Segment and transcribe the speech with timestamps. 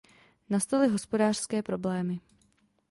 [0.49, 2.19] Nastaly hospodářské problémy.